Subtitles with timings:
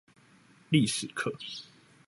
[0.71, 1.31] 歷史課